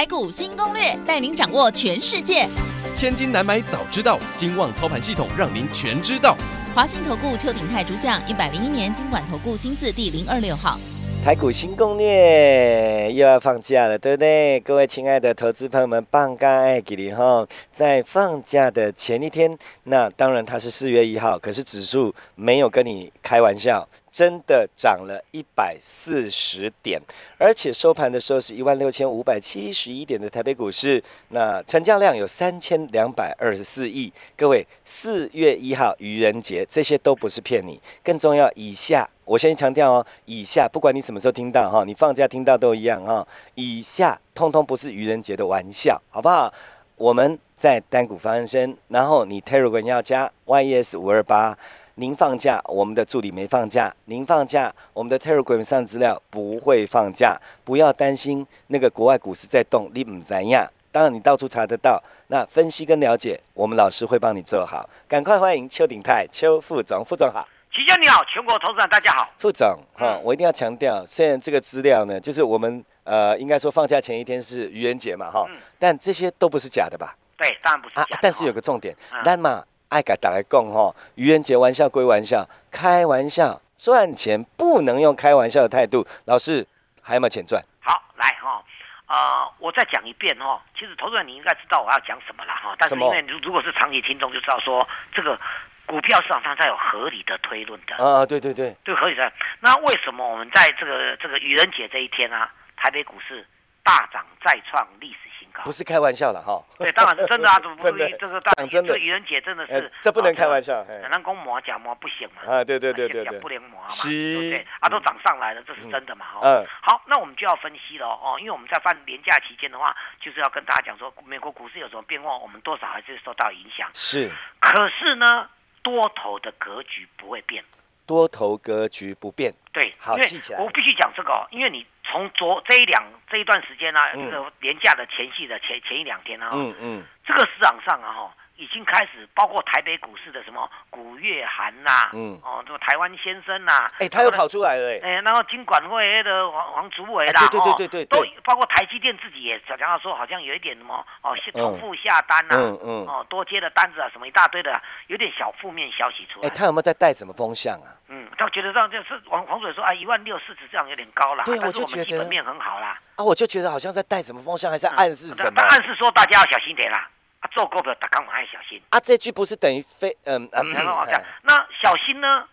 [0.00, 2.48] 台股新攻略，带您掌握全世界。
[2.96, 6.34] 千金难买早知道，金旺操盘系统让您全知道。
[6.74, 10.80] 华信投顾邱鼎泰主讲，一百零一年金管投顾新字第零二六号。
[11.22, 14.58] 台股新攻略又要放假了，对不对？
[14.60, 17.46] 各位亲爱的投资朋友们，棒干爱给你哈！
[17.70, 27.00] 在放假的前一天，那当然它是四月一号，可是指数没有跟你开玩笑，真的涨了一百四十点，
[27.38, 34.12] 而且收盘的时候是一万六千五百七十一点的台北股市，那成交量有三千两百二十四亿。
[34.36, 39.08] 各位，四月一号愚人节，这些都不是骗你，更重要，以下。
[39.24, 43.24] 我先强调哦，以下不管你什么时候听到哈，你放假听到都一样哈。
[43.54, 46.52] 以下通通不是愚人节的玩笑，好不好？
[46.96, 51.56] 我们在单股发生，然后你 Telegram 要加 YES 五二八。
[52.00, 57.38] 您放假，我们的助理没放假；您放假，我们的 Telegram 上资料不会放假。
[57.62, 60.66] 不要担心那个国外股市在动，你唔怎样？
[60.90, 62.02] 当然你到处查得到。
[62.28, 64.88] 那分析跟了解，我们老师会帮你做好。
[65.06, 67.46] 赶快欢迎邱鼎泰邱副总，副总好。
[67.70, 69.30] 齐家你好，全国投资人大家好。
[69.36, 75.46] 副总哈，我一定要强调，虽然这个资料呢，就是我们呃，应该说放假前一天是愚人节嘛哈，
[75.78, 77.14] 但这些都不是假的吧？
[77.36, 78.06] 对，当然不是假。
[78.22, 86.06] 但是有个重点，那嘛爱给大家讲哈，愚人节玩笑归玩笑，开玩笑赚钱不能用开玩笑的态度。
[86.26, 86.66] 老师
[87.02, 87.62] 还有没有钱赚？
[87.80, 88.64] 好，来哈，
[89.06, 90.62] 呃，我再讲一遍哈。
[90.78, 95.38] 其实投资人你应该知道我要讲什么了哈，但是因为如如果是长期听众就知道说这个。
[95.86, 99.32] 股票市场上才有合理的推论的啊，对对对，对合理的。
[99.58, 103.44] 那为什么我们在这个这个愚人节这一天啊，台北股市
[103.82, 105.18] 大涨再创历史
[105.64, 106.62] 不是开玩笑了哈。
[106.78, 110.84] 对，当然是真的啊，怎么不 是这个讲真的愚人节真的是这不能开玩笑。
[110.84, 112.42] 咱讲磨假磨不行嘛。
[112.52, 114.66] 啊，对对对对对，不能磨嘛，对不对？
[114.80, 116.26] 啊，都涨上来了，这是真的嘛？
[116.42, 116.64] 嗯。
[116.82, 123.88] 好，那我们就要分析了哦，因为我们在放年假期间的话，就是要跟大家讲说，美国股市有什么变化，我们多少还是受到影响。
[123.94, 124.30] 是。
[124.60, 125.48] 可是呢？
[125.82, 127.64] 多头的格局不会变，
[128.04, 129.50] 多头格局不变。
[129.72, 130.60] 对，好记起来。
[130.60, 138.34] 我必须讲这个，因为你从昨这一两这一段时间呢，这个年假的前夕的前前一两天呢，嗯嗯，这个市场上啊哈。
[138.60, 156.46] 已经开始，包括台北股市的什么古月涵呐，嗯，哦，这个台湾先生呐，哎，他又跑出来了，哎，然后金管会的黄黄祖伟啦，对对对对对，都包括台积电自己也讲到说，好像有一点什么哦，重复下单呐，嗯嗯，哦，多接的单子啊，什么一大堆的，有点小负面消息出来。
[156.46, 157.96] 哎，他有没有在带什么风向啊？
[158.08, 162.98] 嗯，他觉得这样就是黄黄祖伟说啊，一万六市值这样有点高了，对，我就觉得基本面很好啦。
[163.16, 165.62] 啊，我就觉得好像在带什么风向，还是暗示什么？
[165.62, 167.08] 暗示说大家要小心点啦。
[167.40, 169.00] 啊，做股票大家嘛要小心啊！
[169.00, 171.20] 这句不是等于非嗯嗯，很好讲。
[171.42, 172.46] 那小心呢？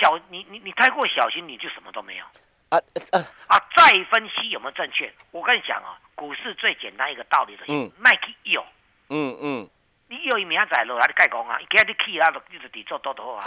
[0.00, 2.24] 小你你你太过小心，你就什么都没有
[2.68, 2.78] 啊
[3.12, 3.58] 啊啊！
[3.76, 5.12] 再分析有没有正确？
[5.30, 8.64] 我跟你讲啊，股市最简单一个道理的，嗯，卖去有，
[9.08, 9.68] 嗯嗯，
[10.08, 13.46] 你有一明仔落来你盖讲啊，今日你去啊，一直底做多多啊。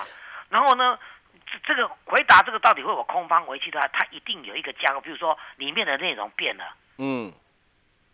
[0.50, 1.00] 然后呢，
[1.46, 7.32] 这这个回答这个到底会有空方回去的话，它一定有一个加构，比如说里面的内容变了，嗯。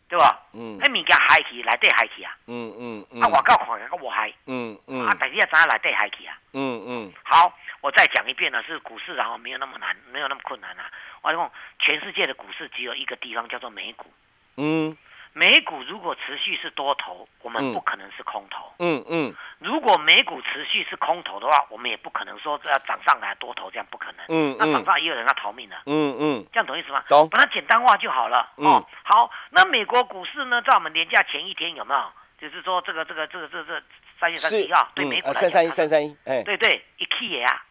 [0.10, 0.42] 对吧？
[0.54, 2.36] 嗯，迄物件嗨起，内底嗨起啊。
[2.48, 3.22] 嗯嗯嗯。
[3.22, 4.34] 啊，外口看个我嗨。
[4.48, 5.06] 嗯嗯。
[5.06, 6.36] 啊，但是也知影内底嗨起啊。
[6.54, 7.14] 嗯嗯。
[7.24, 10.90] 好，我再讲一遍呢，是股市，然后没有那么难，没有那么困难啊。
[11.22, 14.12] 我讲，全世界的股市只有一个地方叫做美股。
[14.58, 14.98] 嗯。
[15.34, 18.74] 美股如果持续是多头，我们不可能是空头。
[18.80, 19.36] 嗯嗯。
[19.60, 24.26] 如果美股持续是空头的话，我们也不可能说要涨上来多头，这样不可能。
[24.30, 24.58] 嗯嗯。
[24.58, 25.76] 那涨上也有人要逃命的。
[25.86, 26.46] 嗯嗯。
[26.54, 27.04] 这样懂意思吗？
[27.10, 27.28] 懂。
[27.30, 28.50] 把它简单化就好了。
[28.56, 28.66] 嗯。
[29.04, 32.12] 好，那美国股市呢，在我们年假前一天有没有？
[32.40, 33.84] 就是说这个这个这个这这
[34.18, 36.18] 三月三十一号对美股三三一三三一。
[36.26, 36.42] 哎。
[36.44, 37.62] 对对，一 K 啊，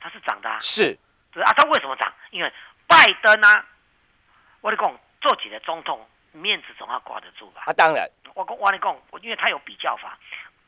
[0.00, 0.58] 它是涨的啊。
[0.60, 0.98] 是。
[1.32, 2.12] 是啊，它为什么涨？
[2.30, 2.52] 因为
[2.88, 3.64] 拜登啊，
[4.60, 6.04] 我跟你讲，做起了总统。
[6.36, 7.62] 面子总要挂得住吧？
[7.66, 8.04] 啊，当然。
[8.34, 10.18] 我跟我跟你讲，因为他有比较法，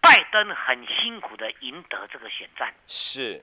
[0.06, 2.72] 拜登很辛苦的赢得这个选战。
[2.86, 3.42] 是。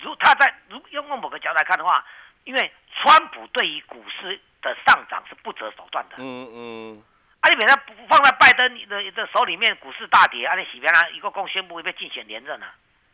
[0.00, 2.04] 如他在如用某个角度来看的话，
[2.44, 6.16] 因为川普对于股市的上涨是不择手段的。
[6.18, 7.02] 嗯嗯。
[7.40, 12.66] 啊，你把它放在拜登的的手里面，股市大跌，啊，你喜边他一个公宣布被竞选连任了。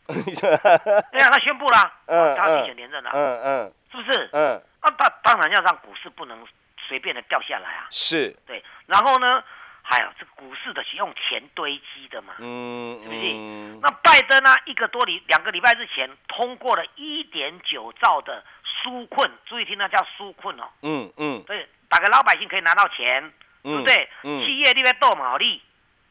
[1.13, 1.93] 对啊，他宣布了，
[2.37, 3.11] 他竞选连任了。
[3.15, 3.73] 嗯嗯。
[3.93, 4.31] 是不是？
[4.33, 4.61] 嗯。
[4.81, 6.45] 啊，当当然要让股市不能。
[6.87, 7.87] 随便的掉下来啊！
[7.91, 9.43] 是对，然后呢，
[9.81, 13.21] 还有这个股市的使用钱堆积的嘛，嗯，是不是？
[13.83, 23.33] 那拜登呢，一个多礼两个礼拜之前通过了一点九兆的纾困，注意听，那叫纾困哦，嗯嗯，对，打给老百姓可以拿到钱，
[23.63, 24.09] 对不对？
[24.23, 25.61] 企业那边斗毛利，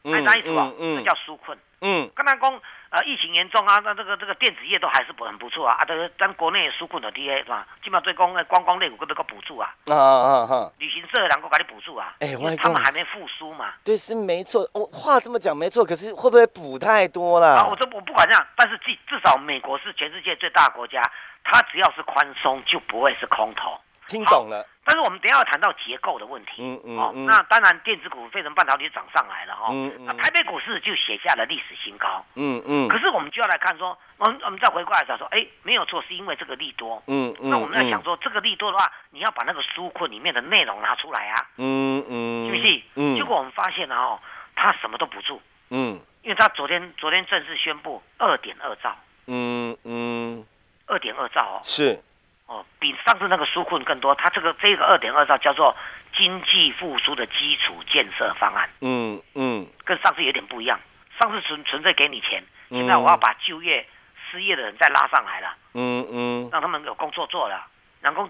[0.04, 0.74] 还啥意思哦？
[0.78, 1.58] 这叫纾困。
[1.80, 7.66] 嗯，刚才讲呃疫情严重啊，那这个这个电子业都还是不很不错啊，啊，这个咱国内纾困的 D A 是吧？
[7.82, 10.72] 基本上对公观光类股都个补助啊，啊啊啊！
[10.78, 13.72] 旅行社能够给你补助啊，哎，他们还没复苏嘛？
[13.84, 17.58] 对，是没错，我话这么讲没错，可是会不会补太多了？
[17.58, 21.00] 啊，我这我不管这样，但是至至少美国是全世界最大国家，
[21.44, 23.78] 它只要是宽松就不会是空头。
[24.08, 26.52] 听懂了，但是我们等下要谈到结构的问题。
[26.58, 29.68] 嗯嗯哦，那当然电子股、费城半导体涨上来了哈。
[29.72, 30.04] 嗯嗯。
[30.04, 32.22] 那台北股市就写下了历史新高。
[32.36, 32.86] 嗯嗯。
[32.88, 37.02] 可是我们就要来看说，我们我们再回过来讲说，哎，没有错，是因为这个利多。
[37.06, 37.48] 嗯嗯。
[37.48, 41.46] 那我们要想说，这个利多的话，你要把那个书库里面的内容拿出来啊。
[41.56, 42.46] 嗯嗯。
[42.46, 42.82] 是不是？
[42.96, 43.16] 嗯。
[43.16, 44.20] 结果我们发现了哦，
[44.54, 45.40] 他什么都不做。
[45.70, 45.98] 嗯。
[46.22, 48.94] 因为他昨天昨天正式宣布二点二兆。
[49.28, 50.44] 嗯嗯。
[50.86, 51.60] 二点二兆哦。
[51.64, 51.98] 是。
[52.46, 54.14] 哦，比上次那个纾困更多。
[54.14, 55.74] 它这个这个二点二兆叫做
[56.16, 58.68] 经济复苏的基础建设方案。
[58.80, 60.78] 嗯嗯，跟上次有点不一样。
[61.20, 63.86] 上次纯纯粹给你钱，现在我要把就业
[64.30, 65.54] 失业的人再拉上来了。
[65.74, 67.66] 嗯嗯，让他们有工作做了。
[68.00, 68.28] 然后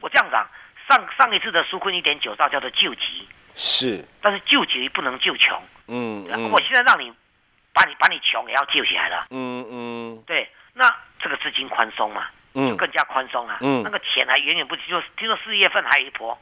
[0.00, 0.46] 我这样讲，
[0.88, 5.58] 上上一次的纾困一点九兆叫做救急，是，但是救急不能救穷。
[5.88, 7.10] 嗯嗯，我现在让你
[7.72, 9.28] 把你把你穷也要救起来了。
[9.30, 12.26] 嗯嗯，对，那这个资金宽松嘛。
[12.56, 16.38] 就更加宽松了，那个钱还远远不及，就听说四月份还有一波，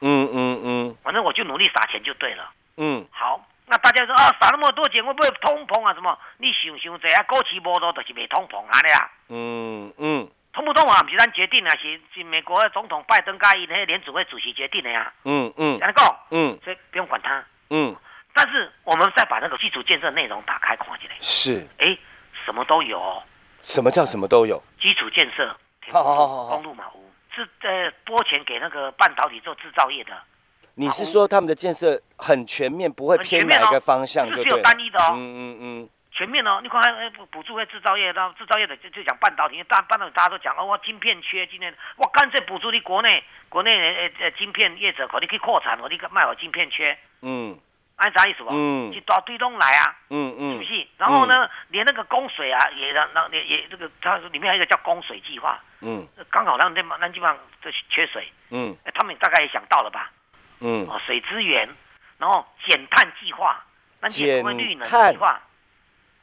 [0.00, 5.92] 嗯嗯嗯，反正我就努力撒钱就对了，嗯，好，那大家说啊，撒那么多钱会不会通膨啊？
[5.92, 6.18] 什么？
[6.38, 16.16] 你想想这啊，过期无多就是没通膨啊的呀，嗯嗯，通不通啊不是咱决定啊，是是美国的总统拜登加伊那些联储会主席决定的呀，嗯嗯，讲。
[16.30, 17.94] 嗯，所以不用管他，嗯，
[18.32, 21.98] 但是我们再把那个基础建设内容打开看起来，是，哎，
[22.46, 23.22] 什么都有。
[23.62, 24.62] 什么叫什么都有？
[24.80, 25.56] 基础建设，
[25.90, 30.12] 好好好，公路马屋是呃拨钱给那个半导体做制造业的。
[30.74, 34.26] 你是说他们的建设很全面，不会偏哪一个方向？
[34.30, 35.12] 就只有单一的哦。
[35.12, 36.60] 嗯嗯嗯，全面哦。
[36.62, 46.96] 你看，还补补助在制造业，那制造业的就就讲半导体，大半导体大家都讲哦，我晶片缺，今天我干脆补助你国内国内呃呃晶片业者，可你可以扩产，我你卖我晶片缺。
[47.22, 47.58] 嗯。
[48.00, 48.48] 按啥意思不？
[48.50, 50.88] 嗯，去大堆东来啊，嗯嗯，是不是？
[50.96, 60.10] 然后呢，连那个供水啊，也让让也也这个，它里面还有一个叫供水计划，嗯，刚好让那那地方这缺水，嗯，他们大概也想到了吧，
[60.60, 61.68] 嗯，哦，水资源，
[62.16, 63.62] 然后减碳计划，
[64.00, 65.38] 那减绿能计划，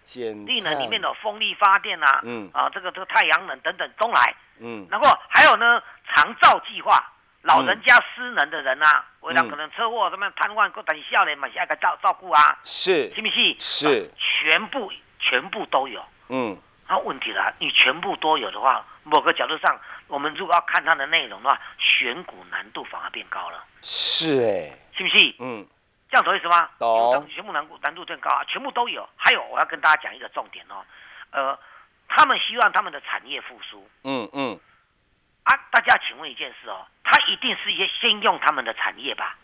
[0.02, 7.14] 减绿能里面的风力发电啊，嗯，啊，这个这个太阳能等等都来，嗯，然后还有呢，长照计划。
[7.48, 13.56] 老人家失能的人啊，为了可能车祸什么瘫痪，过等下来嘛，下一个照照顾啊，是，是不是？
[13.58, 16.04] 是，全部全部都有。
[16.28, 16.58] 嗯，
[16.90, 23.64] 那问题了，你全部都有的话，某个角度上，我们如果要看它的内容的话，选股难度反而变高了。
[23.82, 25.36] 是哎，是不是？
[25.40, 25.66] 嗯，
[26.10, 26.70] 这样懂意思吗？
[26.78, 27.26] 懂。
[27.34, 29.08] 全部难度难度更高啊，全部都有。
[29.16, 30.84] 还有，我要跟大家讲一个重点哦，
[31.32, 31.58] 呃，
[32.10, 33.90] 他们希望他们的产业复苏。
[34.04, 34.60] 嗯嗯。
[35.48, 39.38] 啊，大家请问一件事哦，他一定是先先用他们的产业吧？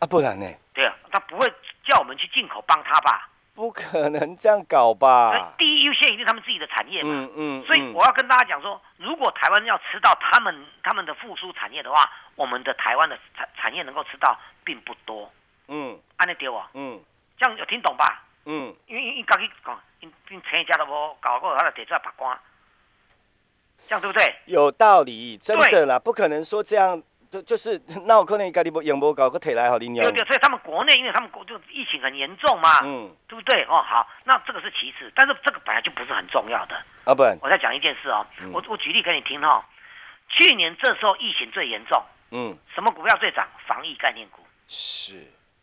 [0.00, 0.46] 啊，不然呢？
[0.72, 1.46] 对啊，他不会
[1.84, 3.28] 叫我们去进口帮他吧？
[3.54, 5.52] 不可能这样搞吧？
[5.58, 7.10] 第一优先一定他们自己的产业嘛。
[7.10, 7.64] 嗯嗯。
[7.66, 15.30] 所以我要跟大家讲说，如果台湾要吃到他们他们的复苏产业的话，我们的台湾的产产业能够吃到并不多。
[15.66, 15.98] 嗯。
[16.16, 16.70] 安尼丢啊？
[16.72, 17.02] 嗯。
[17.36, 18.22] 这样有听懂吧？
[18.46, 18.74] 嗯。
[18.86, 22.38] 因为因刚去讲，因因成家都无搞过，他就提出来曝光。
[23.88, 24.34] 这样对不对？
[24.46, 30.04] 有道理，真的啦，不可能说这样，就就是 那我可能家里不用不搞个腿来好领养。
[30.04, 33.64] 对对，所以他们国内，因为他们国就疫情很严重嘛，嗯，对不对？
[33.64, 36.76] 哦，好，那这个是其次，但是这个本来就不是很重要的。
[37.04, 39.64] 啊不，我再讲一件事哦，我我举例给你听哈，
[40.28, 43.48] 去年这时候疫情最严重，嗯，什么股票最涨？
[43.66, 44.42] 防疫概念股。
[44.66, 45.14] 是。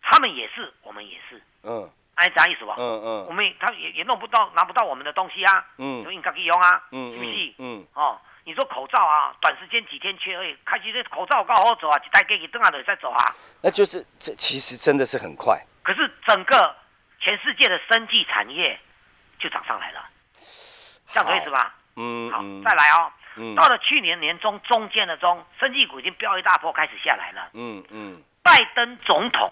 [0.02, 1.42] 他们也是，我们也是。
[1.64, 1.90] 嗯。
[2.16, 2.76] 哎，啥意思吧？
[2.78, 5.66] 嗯嗯，我们他也也弄不到，拿不到我们的东西啊。
[5.78, 6.82] 嗯，所以你可以用啊。
[6.92, 7.54] 嗯，是不是？
[7.58, 13.36] 嗯，哦，你说口罩啊，短时间几天缺而已，开始这口罩刚好走啊，一袋给你等下就再走啊。
[13.62, 15.62] 那就是这其实真的是很快。
[15.84, 16.76] 可是整个
[17.20, 18.80] 全世界的生技产业
[19.38, 20.06] 就涨上来了，
[21.10, 21.76] 这样可以是吧？
[21.98, 23.12] 嗯，好，再来哦。
[23.36, 27.50] 嗯，到了去年年中中间的中，生技股已经飙一大波，开始下来了。
[27.54, 29.52] 嗯嗯，拜登总统。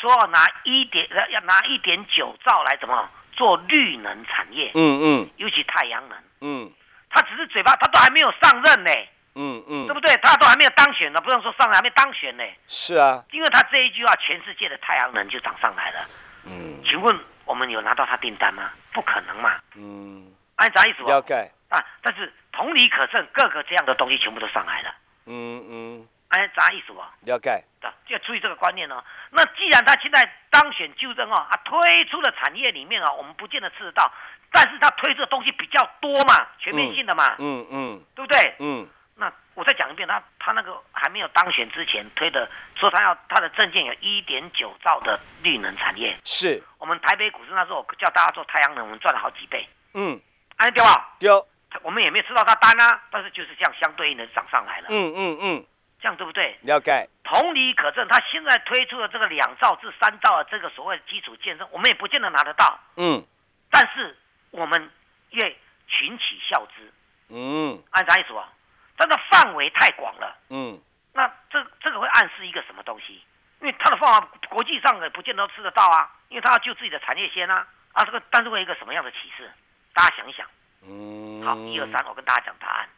[0.00, 4.70] 说要拿一点要拿一点九兆来怎么做绿能产业？
[4.74, 6.18] 嗯嗯，尤其太阳能。
[6.40, 6.72] 嗯，
[7.10, 8.90] 他只是嘴巴，他都还没有上任呢。
[9.34, 10.16] 嗯嗯，对不对？
[10.22, 12.44] 他都还没有当选呢，不用说上来，还没当选呢。
[12.66, 16.06] 是啊，因为他这一句话，全世界的太阳能就涨上来了。
[16.44, 18.70] 嗯，请问我们有拿到他订单吗？
[18.92, 19.54] 不可能嘛。
[19.76, 21.04] 嗯，按啥意思？
[21.04, 24.94] 了解啊，但是同理可证，各个这样的东西全部都上来了。
[25.26, 26.92] 嗯嗯，按啥意思？
[26.92, 29.04] 了解的，就要注意这个观念哦。
[29.30, 34.10] 那既然他现在当选就任哦，啊，推出的产业里面啊，我们不见得吃得到，
[34.50, 37.36] 但是他推出的东西比较多嘛，全面性的嘛。
[37.38, 38.54] 嗯嗯，对不对？
[38.58, 38.88] 嗯。
[39.16, 49.68] 那我再讲一遍，他他那个还没有当选之前推的，说他要他的证件有一点九兆的绿能产业，是我们台北股市那时候叫大家做太阳能，我们赚了好几倍。
[49.92, 50.18] 嗯，
[50.56, 51.14] 哎，对吧？
[51.18, 51.46] 丢，
[51.82, 54.86] 我们也没有吃到他单啊，但是就是这样相对应的涨上来了。
[54.88, 55.66] 嗯嗯嗯，
[56.00, 56.58] 这样对不对？
[56.62, 57.08] 了解。
[57.24, 62.78] 同理可证，他现在推出的这个两兆至三兆的这个所谓的基础建设，我们也不见得拿得到。
[62.96, 63.22] 嗯，
[63.70, 64.16] 但是
[64.50, 64.90] 我们
[65.30, 66.92] 越群起效之。
[67.28, 68.48] 嗯，按啥意思啊？
[68.96, 70.78] 它的范围太广了，嗯，
[71.14, 73.22] 那这这个会暗示一个什么东西？
[73.60, 79.50] 因为它的方法国际上也不见得吃得到啊，因为它要救自己的产业先啊，啊，这个但是会一个什么样的启示？
[79.94, 80.46] 大家想一想，
[80.82, 82.88] 嗯，好，一二三，我跟大家讲答案，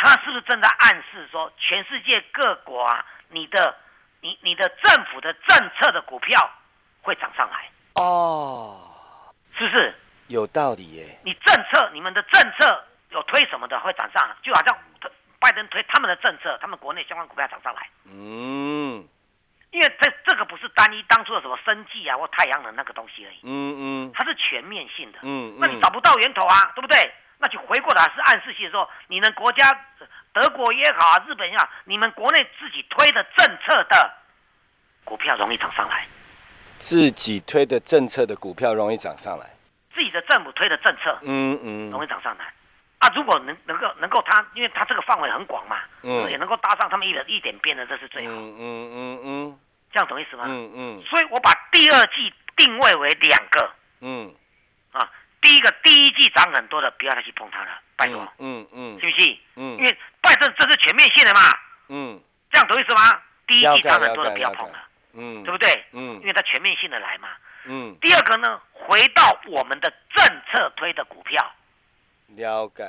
[0.00, 3.76] 它是不是正在暗示说，全世界各国啊，你的
[4.20, 6.50] 你你的政府的政策的股票
[7.02, 7.68] 会涨上来？
[7.94, 8.80] 哦，
[9.58, 9.94] 是不是？
[10.28, 11.18] 有道理耶。
[11.24, 14.78] 你政策，你们的政策有推什么的会涨上来，就好像。
[15.40, 17.88] 拜登推他们的政策，他们国内相关股票涨上来。
[18.06, 19.06] 嗯，
[19.70, 23.38] 因为这这个不是单一当初的什么生计啊或太阳能那个东西而已。
[23.44, 25.20] 嗯嗯，它是全面性的。
[25.22, 26.98] 嗯嗯，那你找不到源头啊，对不对？
[27.38, 29.86] 那就回过来是暗示性说，你们国家
[30.32, 34.12] 德国也好啊，日本也好，你们国内自己推的政策的
[35.04, 36.06] 股票容易涨上来。
[36.78, 39.46] 自己推的政策的股票容易涨上来。
[39.94, 42.44] 自己的政府推的政策，嗯嗯，容易涨上来。
[42.98, 48.32] 啊，如果能能够能够他，因为他这个范围很广嘛，嗯，也能够搭上他们一点一点边的，这是最好。
[48.32, 49.58] 嗯嗯嗯嗯，
[49.92, 50.44] 这样懂意思吗？
[50.46, 51.02] 嗯嗯。
[51.02, 53.70] 所以我把第二季定位为两个。
[54.00, 54.34] 嗯。
[54.92, 58.26] 啊，第一个第一季涨很多的，不要再去碰它了，拜托。
[58.38, 58.98] 嗯嗯。
[59.00, 59.38] 是不是？
[59.56, 59.76] 嗯。
[59.78, 61.40] 因为拜登这是全面性的嘛。
[61.88, 62.20] 嗯。
[62.50, 63.20] 这样懂意思吗？
[63.46, 64.78] 第一季涨很多的不要碰了。
[65.14, 65.42] 嗯。
[65.44, 65.84] 对不对？
[65.92, 66.20] 嗯。
[66.20, 67.28] 因为它全面性的来嘛。
[67.64, 67.96] 嗯。
[68.00, 71.52] 第二个呢，回到我们的政策推的股票。
[72.36, 72.84] 了解，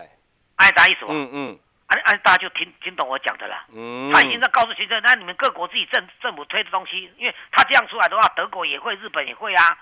[0.58, 1.06] 按啥意思？
[1.08, 3.56] 嗯嗯，按按大家就听听懂我讲的了。
[3.74, 9.78] 嗯，他已经在告诉学生，那你们各国自己政政府推的东西，因为他这样出来的话，德国也会，日本也会啊，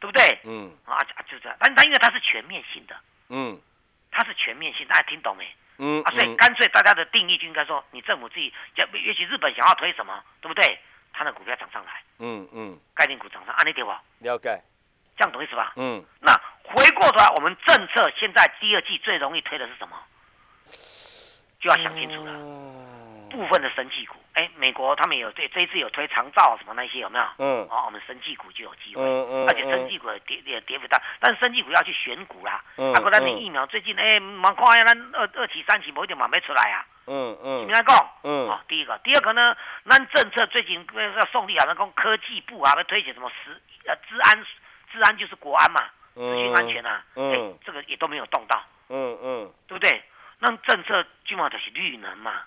[0.00, 0.38] 对不对？
[0.44, 0.98] 嗯，啊
[1.28, 2.96] 就这样，但但因为它是全面性的，
[3.28, 3.60] 嗯，
[4.10, 5.46] 它是全面性，大家听懂没？
[5.78, 10.78] 嗯，啊，所以干脆大家的定义就应该说，你政府自己，也许日本想要推什么，对不对？
[11.12, 14.02] 他的股票涨上来，嗯嗯，概念股涨上，按你对吧？
[14.18, 14.62] 了解。
[15.16, 15.72] 这样懂意思吧？
[15.76, 19.96] 嗯，那回过头来，我们政策现在第二季最容易推的是什么？
[21.58, 22.32] 就要想清楚了。
[23.36, 27.24] 部分的生技股，哎，美国他们有这这一次有推长照什么那些有没有？
[27.38, 29.02] 嗯，哦，我们生技股就有机会。
[29.02, 29.48] 嗯嗯。
[29.48, 32.64] 而且生技股跌也跌不大，但是生技股要去选股啦。
[32.76, 32.94] 嗯。
[32.94, 36.86] 啊，不然你疫苗最近哎，蛮快呀，咱二二期三期某一点嘛没出来啊。
[37.06, 37.60] 嗯嗯。
[37.60, 38.08] 你们来讲。
[38.24, 38.48] 嗯。
[38.48, 40.84] 好，第一个，第二个呢，那政策最近
[41.16, 44.44] 要送力啊，那讲科技部啊，要推起什么实呃治安。
[44.92, 45.82] 治安就是国安嘛，
[46.14, 50.00] 资讯安全啊，哎，这个也都没有动到，嗯嗯，对不对？
[50.38, 52.44] 那政策基本上都是绿能嘛，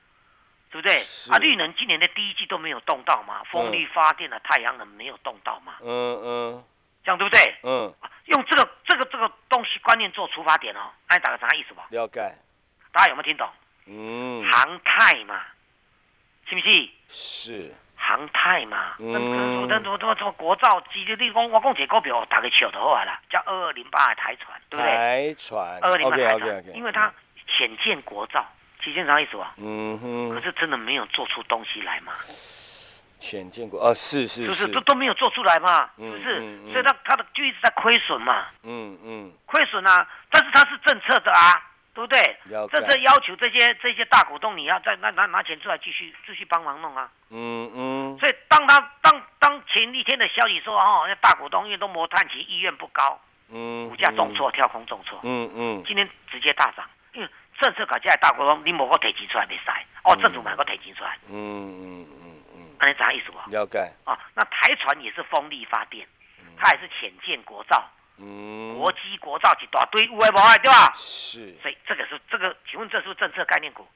[0.71, 1.01] 对不对？
[1.31, 6.63] 啊，绿能今年的第一季都没有动到嘛，风力发电的太阳能没有动到嘛，嗯嗯，
[7.03, 7.55] 这样对不对？
[7.63, 7.93] 嗯，
[8.25, 11.87] 用这个这个这个东西观念做出发点哦，哎，打个啥意思吧？
[11.89, 12.35] 了解，
[12.91, 13.49] 大家有没有听懂？
[13.87, 15.41] 嗯，航太嘛，
[16.47, 16.89] 是不是？
[17.07, 17.73] 是。
[18.01, 21.05] 航太嘛，那怎么怎么怎么国造机？
[21.19, 24.95] 你讲我讲这股票，大家笑就好啦，叫二二零八的台船，对不对？
[24.95, 27.13] 台船，二二零八台船，因为它
[27.45, 28.43] 浅见国造，
[28.81, 29.53] 浅见啥意思啊？
[29.57, 30.29] 嗯哼。
[30.29, 32.13] 可是真的没有做出东西来嘛？
[33.19, 35.89] 浅见过啊，是是是，就是都都没有做出来嘛？
[35.97, 36.71] 是不是？
[36.71, 38.47] 所以他他的就一直在亏损嘛？
[38.63, 41.65] 嗯嗯，亏损啊，但是他是政策的啊。
[41.91, 42.39] 对不对？
[42.71, 47.09] 这这要求这些这些大股东，你要再拿拿拿钱出来继续继续帮忙弄啊。
[47.29, 48.17] 嗯嗯。
[48.19, 53.19] 所以当他当当前一天的消息说哦，那大股东因为都磨炭期意愿不高，
[53.49, 57.27] 嗯，股价重挫跳空重挫，嗯嗯，今天直接大涨，因为
[57.59, 63.37] 政策搞起来大股东你某个提钱出来没塞，哦，政府买个提钱出来，嗯嗯嗯嗯，那你啥意思不？
[63.51, 63.79] 了解。
[64.05, 66.07] 啊，那台船也是风力发电，
[66.57, 67.83] 它也是浅见国造。
[68.21, 70.91] 嗯，国机国造一大堆有诶无诶，对吧？
[70.93, 73.87] 是，所以这个是这个，请问这是不是政策概念股？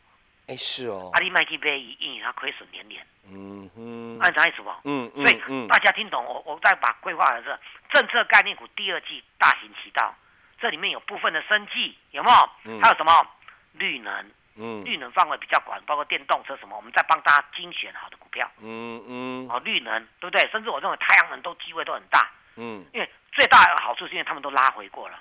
[0.47, 1.09] 哎，是哦。
[1.13, 3.05] 阿里麦基贝一因它亏损连连。
[3.29, 4.69] 嗯哼，按啥意思不？
[4.85, 5.21] 嗯嗯。
[5.25, 7.57] 所以大家听懂我，我再把规划的是
[7.91, 10.13] 政策概念股第二季大行其道，
[10.59, 12.79] 这里面有部分的生计有没有？
[12.81, 13.27] 还有什么
[13.73, 14.31] 绿能？
[14.55, 18.47] 嗯，绿能范围比较广，包括电动车什么，我们再帮大家精选好的股票。
[18.61, 20.47] 嗯嗯，哦，绿能对不对？
[20.51, 22.29] 甚至我认为太阳能都机会都很大。
[22.55, 25.17] 嗯，因为最大的好处是因为他们都拉回过了，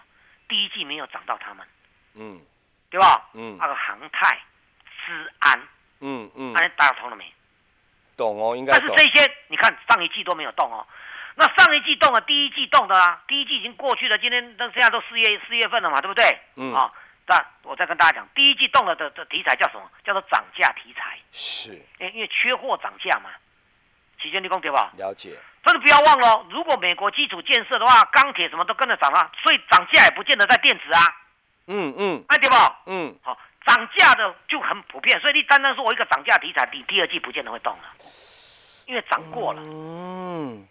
[0.48, 1.66] 第一季没有涨到他们。
[2.14, 2.42] 嗯，
[2.90, 3.30] 对吧？
[3.32, 4.36] 嗯，那个航太、
[5.06, 5.58] 资安，
[6.00, 7.32] 嗯嗯，那大家通了没？
[8.18, 8.78] 懂哦，应该。
[8.78, 10.86] 但是这些你看上一季都没有动哦。
[11.36, 16.38] 那上一季动了，第一季动的啊，第一季已经过去了，今天都现在都四月四月份了嘛，对不对？
[16.56, 16.74] 嗯。
[16.74, 16.92] 啊，
[17.32, 19.90] 但我再跟大家讲，第一季动了的的题材叫什么？
[20.04, 21.18] 叫做涨价题材。
[21.30, 21.70] 是。
[21.98, 23.30] 因因为缺货涨价嘛。
[24.20, 24.92] 旗舰立功对吧？
[24.98, 25.34] 了解。
[25.62, 31.00] 但是不要忘了，如果美国基础建设的话，钢铁什么都跟着涨啊，所以涨价也不见得在电子啊。
[31.68, 32.24] 嗯嗯。
[32.28, 32.82] 哎对吧？
[32.84, 33.16] 嗯。
[33.22, 37.84] 好，涨价的就很普遍，所以你单单说我一个涨价题材，你第二季不见得会动了，
[38.86, 39.62] 因为涨过了。
[39.62, 40.68] 嗯。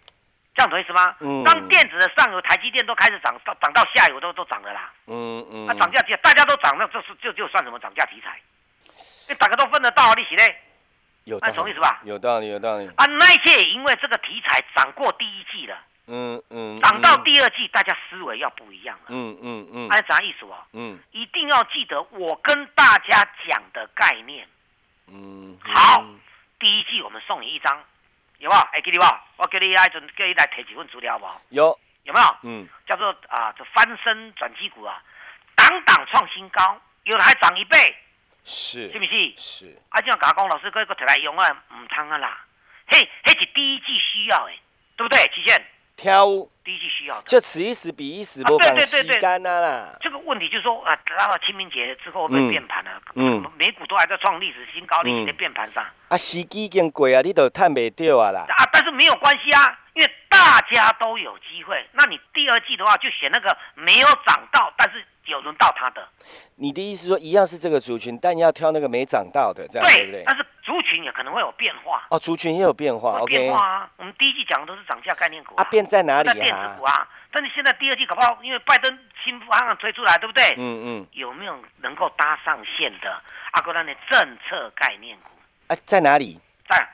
[0.54, 1.14] 这样懂意思吗？
[1.20, 1.42] 嗯。
[1.44, 4.92] 当电子的上游台积电都开始涨，到涨到下游都都涨了啦。
[5.06, 5.66] 嗯嗯。
[5.66, 8.40] 那涨价题大家都涨，那这是就就算什么涨价题材？
[9.28, 10.60] 你大家都分得到，利息嘞？
[11.24, 12.00] 有道理，吧？
[12.02, 12.88] 有道理，有道理。
[12.96, 15.78] 啊，那些因为这个题材涨过第一季了，
[16.08, 19.04] 嗯嗯，涨到第二季，大家思维要不一样了。
[19.08, 19.88] 嗯嗯嗯。
[19.88, 20.58] 按啥意思哦？
[20.72, 24.46] 嗯，一定要记得我跟大家讲的概念。
[25.06, 25.56] 嗯。
[25.62, 26.04] 好，
[26.58, 27.80] 第一季我们送你一张。
[28.42, 28.58] 有冇？
[28.72, 31.26] 哎，给你吧，我叫你来阵叫你来提几份资料不？
[31.50, 32.36] 有，有没有？
[32.42, 35.00] 嗯，叫做啊，这翻身转机股啊，
[35.54, 37.78] 档档创新高，有的还涨一倍，
[38.42, 39.32] 是，是不是？
[39.36, 39.78] 是。
[39.90, 42.44] 啊，这样甲讲，老师哥个提来用啊，唔通啊啦，
[42.88, 44.58] 嘿，嘿是第一季需要诶，
[44.96, 45.30] 对不对？
[45.32, 45.44] 极
[46.02, 46.12] 限。
[46.12, 46.26] 挑
[46.64, 49.96] 第一季需要的，就此一时彼一时，不讲时间啦。
[50.00, 52.90] 这个问题就是说啊，到清明节之后会变盘了。
[53.14, 55.84] 嗯，美股都还在创历史新高，你在变盘上。
[56.08, 58.44] 啊，时机已经过啊，你都探不到啊啦。
[58.48, 61.84] 啊，但是没有关系啊，因为大家都有机会。
[61.92, 66.06] 那你第二季的话，就选那个没有涨到，但是有轮到他的。
[66.56, 70.22] 你的意思说，一样是这个族群，但要挑那个没涨到的，这样对不对？
[70.26, 70.46] 但是。
[70.64, 73.36] 族群也可能会有变化哦，族群也有变化，OK。
[73.36, 76.34] 变化啊，我们第一季讲的都是涨价概念股啊，变在哪里啊？
[76.34, 80.54] 电子股啊，但是现在第二季搞不好，因为拜登新方案推出来，对不对？
[80.56, 81.06] 嗯嗯。
[81.14, 85.30] 有没有能够搭上线的阿哥兰的政策概念股？
[85.66, 86.40] 啊，在哪里？
[86.68, 86.88] 在，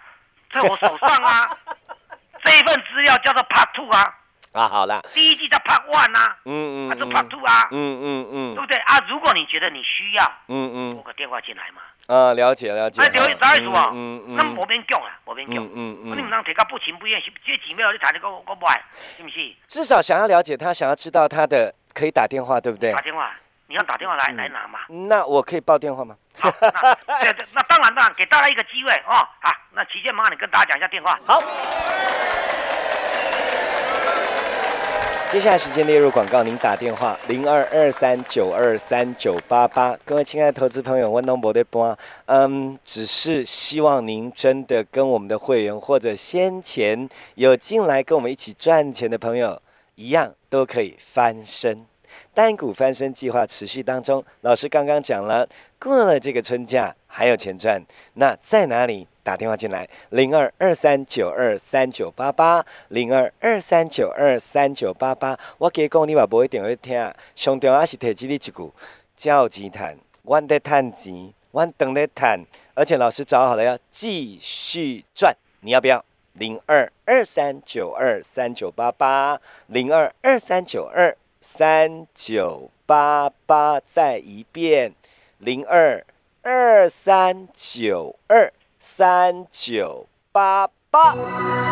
[0.50, 1.46] 在我手上啊。
[2.42, 4.17] 这一份资料叫做 Part Two 啊。
[4.52, 5.00] 啊，好了。
[5.12, 6.36] 第一季叫 Part One 啊。
[6.44, 6.90] 嗯嗯。
[6.90, 7.68] 还是 Part Two 啊。
[7.70, 8.54] 嗯嗯嗯。
[8.54, 8.98] 对不对啊？
[9.08, 11.82] 如果你觉得你需要，嗯嗯，拨个电话进来嘛。
[12.06, 13.02] 啊，了解了解。
[13.02, 13.90] 那就啥意思啊？
[13.92, 14.36] 嗯嗯。
[14.36, 15.62] 那我边讲啊，我边讲。
[15.62, 16.16] 嗯嗯嗯。
[16.16, 19.54] 你们当提个不情不愿，这几秒你谈你个我不爱，是不是？
[19.66, 22.92] 至少想要了解他，想要知道他的，可以打电话，对不对？
[22.92, 23.30] 打电话，
[23.66, 24.80] 你要打电话来来拿嘛。
[24.88, 26.16] 那我可以报电话吗？
[26.40, 26.50] 好，
[27.06, 29.16] 那那当然当然，给大家一个机会哦。
[29.42, 31.18] 好，那期间麻烦你跟大家讲一下电话。
[31.26, 31.42] 好。
[35.30, 39.94] 接下来时间列入广告，您打电话零二二三九二三九八八。
[40.02, 49.60] 各位亲爱的投资朋友，温东博对播，嗯，只是希望您真的跟我们的会员或者先前有进来跟我们一起赚钱的朋友
[49.96, 51.84] 一样，都可以翻身。
[52.34, 57.82] 单股翻身计划持续当中，老师刚刚讲了，过了这个春假还有钱赚，
[58.14, 59.06] 那在哪里？
[59.22, 65.38] 打电话进来，零二二三九二三九八八，零二二三九二三九八八。
[65.58, 66.96] 我给讲，你话不一定会听。
[67.34, 68.52] 上重要是提起你一句，
[69.14, 76.02] 交钱谈，我得赚钱，我等得赚，而且老师找好了要继续赚，你要不要？
[76.32, 81.14] 零二二三九二三九八八，零二二三九二
[81.50, 84.92] 三九八八，再一遍，
[85.38, 86.04] 零二
[86.42, 88.52] 二三九二。
[88.78, 91.67] 三九八八。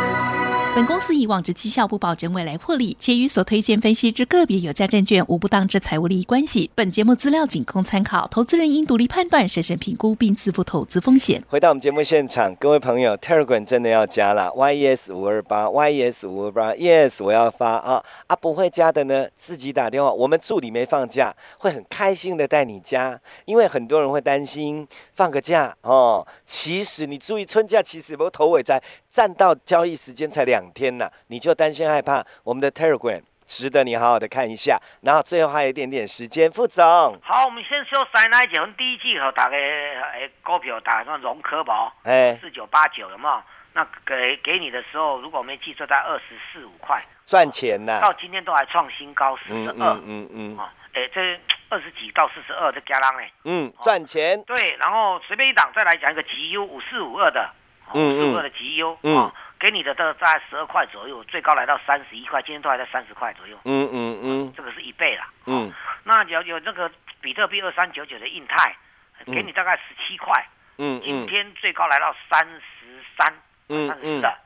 [0.77, 6.71] 本公司以往之绩效不保证未来获利，且与所推荐分析之个别有价证券无不当之财务利益关系。
[6.75, 11.43] 本节目资料仅供参考，投资人应独立判断、审慎评估并自负投资风险。
[11.49, 18.37] 回到我们节目现场，各位朋友，Telegram 真的要加了，YES 五二八，YES 五二八，Yes，我要发啊啊！
[18.37, 26.27] 不会加的呢，自己打电话，我们助理没放假，会很开心的带你加，因为很多人会担心放个假哦。
[26.45, 28.83] 其实你注意，春假其实有头尾在。
[29.17, 32.23] 占到交易时间才两天呢，你就担心害怕？
[32.45, 34.79] 我们的 Telegram 值得你好好的看一下。
[35.05, 36.85] 然后最后还有一点点时间，副总。
[37.23, 43.43] 好，我们先说三那一节，第一季和打个诶股票打算融科宝，哎，四九八九有没有？
[43.73, 47.99] 那给给你的时候，如果我没记错，在二十四五块，赚钱呢。
[48.03, 51.23] 到今天都还创新高，四十二，嗯嗯啊，哎，这
[51.71, 54.45] 二十几到四十二这加浪哎，嗯，赚钱。
[54.45, 57.51] 对，然后随便一档再来讲一个 G U 五四五二的。
[57.97, 63.57] 嗯嗯，的绩优啊，给你的都在十二块左右，最高来到三十一块，今天都还在三十块左右。
[63.65, 65.25] 嗯嗯嗯，这个是一倍了。
[65.47, 65.73] 嗯，
[66.05, 68.77] 那有有那个比特币二三九九的印泰，
[69.25, 70.47] 给你大概十七块，
[70.79, 73.35] 嗯今天最高来到三十三，
[73.69, 74.21] 嗯嗯。
[74.21, 74.39] 的，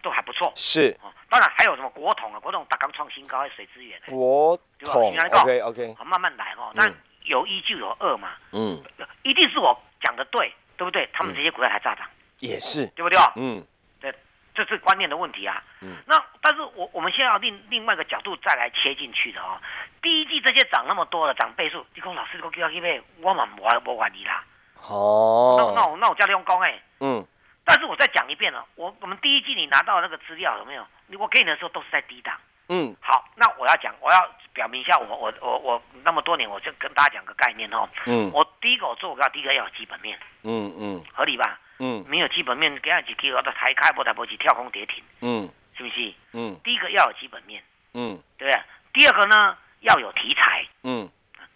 [0.00, 0.50] 都还不错。
[0.56, 0.96] 是，
[1.28, 4.00] 当然还有什么国统啊，国统打刚创新高，水资源。
[4.06, 6.70] 国统，OK OK，好，慢慢来哦。
[6.74, 6.88] 那
[7.24, 8.80] 有一就有二嘛，嗯，
[9.22, 11.08] 一定是我讲的对，对不对？
[11.12, 12.08] 他们这些股票还炸涨，
[12.42, 13.16] 也是，对不对？
[13.36, 13.64] 嗯，
[14.00, 14.12] 对，
[14.52, 15.62] 这是观念的问题啊。
[15.80, 19.56] 嗯，那但是我我们现在要另另外一个角度再来切进去的哦。
[20.02, 24.44] 第一季这些涨那么多了，涨倍数，你讲老师你给我去买，我嘛我我管你啦。
[24.88, 26.82] 哦，那那我那我叫你用讲哎。
[26.98, 27.24] 嗯，
[27.64, 30.84] 但是我再讲一遍了，我我们第一季你拿到那个资料有没有？
[31.06, 32.36] 你我给你的时候都是在低档。
[32.72, 34.18] 嗯，好，那我要讲，我要
[34.54, 37.86] 表明一下，我我我我那么多年，我就跟大家讲个概念哦。
[38.06, 38.30] 嗯。
[38.32, 40.18] 我第一个我做股票，第一个要有基本面。
[40.42, 41.04] 嗯嗯。
[41.12, 41.60] 合理吧？
[41.78, 42.02] 嗯。
[42.08, 45.04] 没有基本面，给下几我的抬开不抬不起，跳空跌停。
[45.20, 45.46] 嗯。
[45.76, 46.14] 是不是？
[46.32, 46.58] 嗯。
[46.64, 47.62] 第一个要有基本面。
[47.92, 48.18] 嗯。
[48.38, 48.62] 对不对？
[48.94, 50.64] 第二个呢，要有题材。
[50.82, 51.06] 嗯。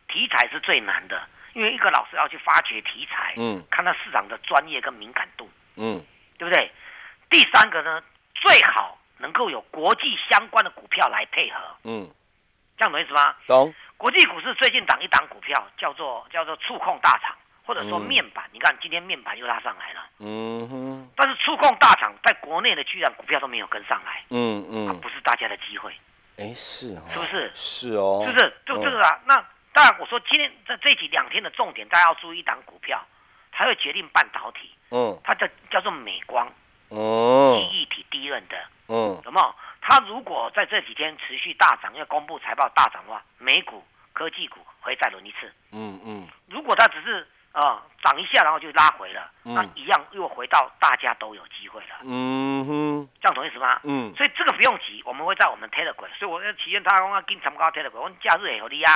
[0.08, 3.32] 题材是最难的，因为一个老师要去发掘题材。
[3.38, 3.64] 嗯。
[3.70, 5.48] 看到市场的专业跟敏感度。
[5.76, 6.04] 嗯。
[6.36, 6.70] 对不对？
[7.30, 8.02] 第三个呢，
[8.34, 8.98] 最好。
[9.18, 12.08] 能够有国际相关的股票来配合，嗯，
[12.76, 13.34] 这样懂意思吗？
[13.46, 13.74] 懂。
[13.96, 18.44] 国际股市最近涨一档股票，叫做叫做触控大厂，或者说面板。
[18.52, 21.10] 你看今天面板又拉上来了，嗯哼。
[21.16, 25.90] 但是触控大厂在国内的居然股票都没有跟上来，嗯嗯，不是大家的机会。
[26.36, 27.50] 哎，是哦，是不是？
[27.54, 28.54] 是哦，是不是？
[28.66, 29.18] 就这个啊。
[29.24, 29.34] 那
[29.72, 33.02] 当然，我说今天在这几两天的重点，大家要注意一档股票，
[33.50, 34.70] 它会决定半导体。
[34.90, 36.46] 嗯，它叫叫做美光，
[36.88, 38.56] 哦，记忆体第一任的。
[38.88, 39.54] 嗯，有没有？
[39.80, 45.52] 它如果在这几天持续大涨，要公布财报大涨的话，美股科技股会再轮一次。
[45.72, 46.28] 嗯嗯。
[46.48, 51.96] 如果它只是啊涨一下，然后就拉回了，那一样又回到大家都有机会了。
[52.02, 53.80] 嗯哼，这样懂意思吗？
[53.84, 54.12] 嗯。
[54.16, 56.08] 所以这个不用急，我们会在我们 Telegram。
[56.18, 58.92] 所以我要体验他讲啊，跟参加 Telegram，我假日也合理啊。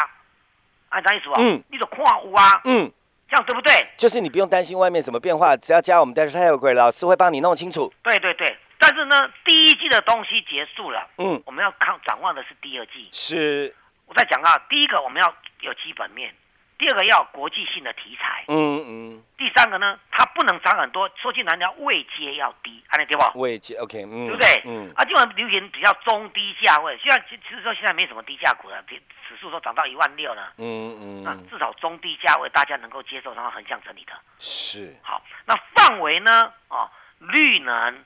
[0.91, 1.35] 按啥意思啊？
[1.39, 1.63] 嗯。
[1.71, 2.61] 你就看有啊。
[2.65, 2.93] 嗯。
[3.31, 3.73] 这样对不对？
[3.97, 7.93] 就是你不用担心外面什么变化，只要加我们 Telegram，老师会帮你弄清楚。
[8.03, 8.57] 对对对。
[8.83, 13.09] 但是呢，第一季的东西结束了，嗯，我们要看展望的是第二季。
[13.13, 13.75] 是，
[14.07, 16.35] 我在讲啊，第一个我们要有基本面，
[16.81, 23.39] 第二个要国际性的题材，嗯嗯，第三个呢，它不能涨很多，说句难听，位阶要低，安利对不？
[23.39, 24.63] 位阶 OK，嗯，对不对？
[24.65, 34.13] 嗯，啊，基本上流行比较中低价位，现在其实说现在没什么低价股了，指数都涨到一万六了，嗯嗯，那至少中低价位大家能够接受，然后横向整理的。
[34.39, 36.51] 是，好，那范围呢？
[36.69, 38.05] 啊，绿能。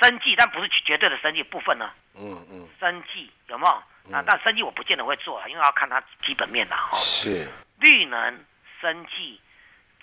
[0.00, 1.90] 生计，但不是绝对的生计部分呢。
[2.14, 3.82] 嗯嗯，生计有没有？
[4.04, 6.90] 那但生计我不见得会做，因为要看它基本面的哈。
[6.92, 7.48] 是。
[7.80, 8.44] 绿能、
[8.80, 9.40] 生技、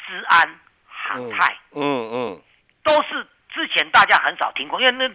[0.05, 2.41] 治安、航太，嗯嗯，
[2.83, 5.07] 都是之前大家很少听过，因为那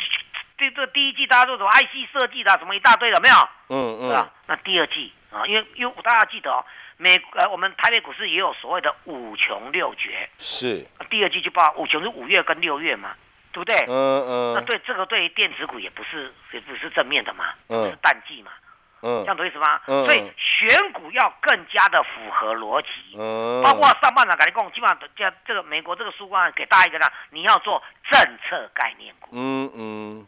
[0.59, 3.37] 这这第一季大家做什么 IC 设计的什么一大堆的没有？
[3.69, 4.11] 嗯嗯。
[4.11, 4.31] 吧？
[4.47, 6.65] 那第二季啊，因为因为大家记得哦，
[6.97, 10.29] 美呃我们台北股市也有所谓的五穷六绝。
[10.39, 10.87] 是。
[11.09, 13.15] 第二季就报五穷是五月跟六月嘛。
[13.53, 13.75] 对不对？
[13.89, 13.95] 嗯
[14.29, 14.55] 嗯。
[14.55, 18.53] 那对这个对电子股也不是也不是正面的嘛，是淡季嘛。
[19.03, 19.23] 嗯。
[19.23, 19.81] 这样懂意思吗？
[19.87, 20.05] 嗯。
[20.05, 22.89] 所以选股要更加的符合逻辑。
[23.19, 23.63] 嗯。
[23.63, 29.31] 包括上半场赶紧讲，基本上这这个美国这个书官给大家一个呢，你要做政策概念股。
[29.33, 30.27] 嗯嗯。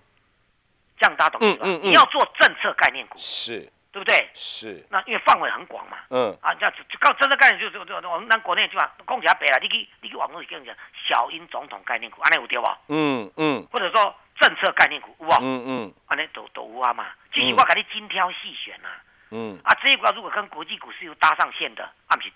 [0.99, 1.67] 这样大家懂意思吧？
[1.67, 1.83] 嗯嗯。
[1.83, 3.19] 你要做政策概念股。
[3.19, 3.71] 是。
[3.93, 4.31] 对不对？
[4.33, 4.83] 是。
[4.89, 5.99] 那因为范围很广嘛。
[6.09, 6.35] 嗯。
[6.41, 10.75] 啊，这样就告真的概念就是就我们咱国内就嘛，讲起来白了，你去你去网络去跟人讲
[11.07, 12.79] 小英总统概念股，安尼有对吧？
[12.89, 13.67] 嗯嗯。
[13.71, 15.31] 或者说政策概念股，有无？
[15.41, 15.95] 嗯嗯。
[16.09, 17.07] 安尼都都有啊嘛。
[17.33, 18.89] 只是我给你精挑细选呐。
[19.31, 19.57] 嗯。
[19.63, 22.31] 啊，这一股如果跟国际股市又搭上线的，啊，不是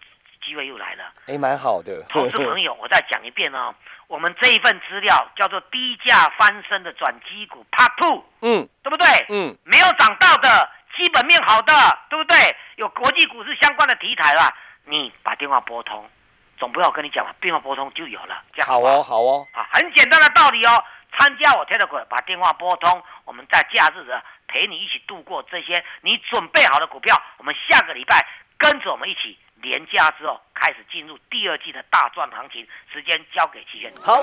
[0.44, 1.12] 机会又来了。
[1.26, 2.02] 哎，蛮好的。
[2.08, 3.74] 投资朋友，我再讲一遍哦，
[4.06, 8.24] 我们这一份资料叫做低价翻身的转机股 Part Two。
[8.42, 8.68] 嗯。
[8.84, 9.06] 对不对？
[9.28, 9.56] 嗯。
[9.64, 10.70] 没有涨到的。
[10.98, 11.74] 基本面好的，
[12.08, 12.56] 对不对？
[12.76, 14.50] 有国际股市相关的题材啦，
[14.86, 16.08] 你把电话拨通，
[16.56, 18.42] 总不要跟你讲嘛，电话拨通就有了。
[18.54, 20.82] 这样好哦，好哦，啊，很简单的道理哦。
[21.18, 27.20] 参加我 Telegram，把电话拨通，我们在假日的陪你一起度过这些你准备好的股票。
[27.38, 28.26] 我们下个礼拜
[28.58, 32.66] 跟着我们一起连假之后，开始进入第二季的大赚行情。
[32.92, 33.92] 时间交给齐轩。
[34.04, 34.22] 好。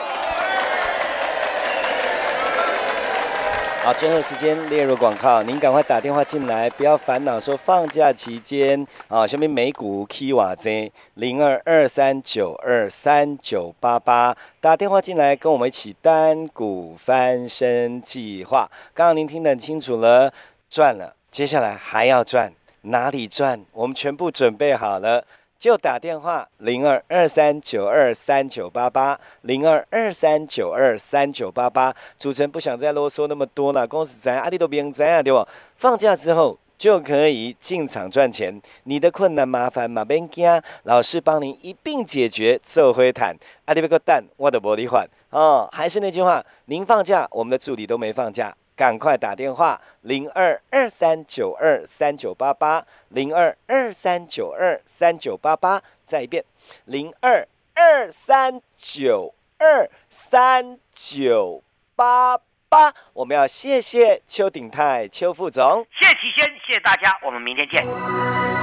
[3.83, 18.71] 好，最后时间列入广告，您赶快打电话进来，不要烦恼说放假期间啊，下面美股 K 瓦 Z 零二二三九二三九八八，打电话进来跟我们一起单股翻身计划。
[18.93, 20.31] 刚刚您听得很清楚了，
[20.69, 23.65] 赚了，接下来还要赚，哪里赚？
[23.73, 25.25] 我们全部准备好了。
[25.63, 31.95] 就打电话零二二三九二三九八八零二二三九二三九八八。
[32.17, 35.47] 主持人不想再啰嗦那么多了，公司在阿弟都别人在啊，对不？
[35.77, 38.61] 放假之后就可以进场赚钱。
[38.83, 42.59] 你的困难麻烦马边惊，老师帮您一并解决。
[42.61, 45.69] 做灰坦，阿里别个蛋，我的玻璃换哦。
[45.71, 56.43] 还是那句话，您放假，我们的助理都没放假，赶快打电话零二二三九二三九八八零二二三九二三九八八，再一遍
[56.85, 61.63] 零二二三九二三九
[61.95, 62.39] 八。
[62.73, 68.62] 八，我们要谢谢邱鼎泰邱副总，谢提先，谢谢大家，我们明天见。